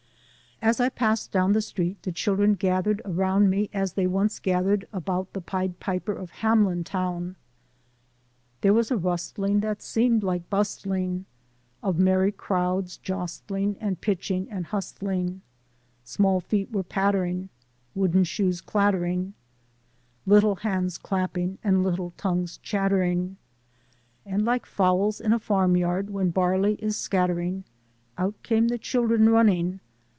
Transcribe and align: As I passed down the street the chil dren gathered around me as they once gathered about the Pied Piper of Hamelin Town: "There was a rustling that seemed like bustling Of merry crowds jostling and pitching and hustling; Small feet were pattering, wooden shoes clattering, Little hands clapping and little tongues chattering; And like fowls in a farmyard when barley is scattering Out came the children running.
As 0.63 0.79
I 0.79 0.89
passed 0.89 1.31
down 1.31 1.53
the 1.53 1.59
street 1.61 1.99
the 2.03 2.11
chil 2.11 2.35
dren 2.35 2.53
gathered 2.53 3.01
around 3.03 3.49
me 3.49 3.67
as 3.73 3.93
they 3.93 4.05
once 4.05 4.37
gathered 4.37 4.87
about 4.93 5.33
the 5.33 5.41
Pied 5.41 5.79
Piper 5.79 6.13
of 6.13 6.29
Hamelin 6.29 6.83
Town: 6.83 7.35
"There 8.61 8.71
was 8.71 8.91
a 8.91 8.95
rustling 8.95 9.61
that 9.61 9.81
seemed 9.81 10.21
like 10.21 10.51
bustling 10.51 11.25
Of 11.81 11.97
merry 11.97 12.31
crowds 12.31 12.97
jostling 12.97 13.75
and 13.81 14.01
pitching 14.01 14.51
and 14.51 14.67
hustling; 14.67 15.41
Small 16.03 16.39
feet 16.39 16.71
were 16.71 16.83
pattering, 16.83 17.49
wooden 17.95 18.23
shoes 18.23 18.61
clattering, 18.61 19.33
Little 20.27 20.57
hands 20.57 20.99
clapping 20.99 21.57
and 21.63 21.81
little 21.83 22.13
tongues 22.17 22.59
chattering; 22.59 23.37
And 24.27 24.45
like 24.45 24.67
fowls 24.67 25.19
in 25.19 25.33
a 25.33 25.39
farmyard 25.39 26.11
when 26.11 26.29
barley 26.29 26.75
is 26.75 26.95
scattering 26.97 27.63
Out 28.15 28.35
came 28.43 28.67
the 28.67 28.77
children 28.77 29.27
running. 29.29 29.79